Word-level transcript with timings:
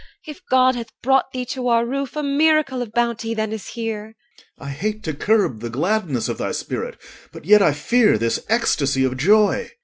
If 0.25 0.41
God 0.49 0.73
hath 0.73 0.89
brought 1.03 1.31
thee 1.31 1.45
to 1.53 1.67
our 1.67 1.85
roof, 1.85 2.15
A 2.15 2.23
miracle 2.23 2.81
of 2.81 2.91
bounty 2.91 3.35
then 3.35 3.53
is 3.53 3.67
here. 3.67 4.15
OR. 4.57 4.65
I 4.65 4.69
hate 4.71 5.03
to 5.03 5.13
curb 5.13 5.59
the 5.59 5.69
gladness 5.69 6.27
of 6.27 6.39
thy 6.39 6.53
spirit, 6.53 6.97
But 7.31 7.45
yet 7.45 7.61
I 7.61 7.73
fear 7.73 8.17
this 8.17 8.43
ecstasy 8.49 9.03
of 9.03 9.15
joy. 9.15 9.69